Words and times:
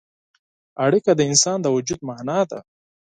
اړیکه 0.85 1.11
د 1.15 1.21
انسان 1.29 1.57
د 1.61 1.67
وجود 1.75 1.99
معنا 2.07 2.39
ده. 2.49 2.59